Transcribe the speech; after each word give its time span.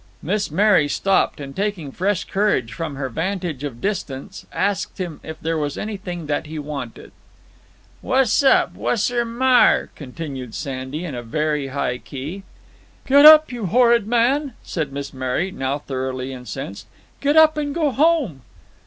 Miss 0.23 0.49
Mary 0.49 0.87
stopped, 0.87 1.39
and, 1.39 1.55
taking 1.55 1.91
fresh 1.91 2.23
courage 2.23 2.73
from 2.73 2.95
her 2.95 3.07
vantage 3.07 3.63
of 3.63 3.79
distance, 3.81 4.47
asked 4.51 4.97
him 4.97 5.19
if 5.21 5.39
there 5.39 5.59
was 5.59 5.77
anything 5.77 6.25
that 6.25 6.47
he 6.47 6.57
wanted. 6.57 7.11
"Wass 8.01 8.41
up? 8.41 8.73
Wasser 8.73 9.23
maar?" 9.23 9.91
continued 9.95 10.55
Sandy, 10.55 11.05
in 11.05 11.13
a 11.13 11.21
very 11.21 11.67
high 11.67 11.99
key. 11.99 12.41
"Get 13.05 13.25
up, 13.27 13.51
you 13.51 13.67
horrid 13.67 14.07
man!" 14.07 14.55
said 14.63 14.91
Miss 14.91 15.13
Mary, 15.13 15.51
now 15.51 15.77
thoroughly 15.77 16.33
incensed; 16.33 16.87
"get 17.19 17.37
up, 17.37 17.55
and 17.55 17.75
go 17.75 17.91
home." 17.91 18.41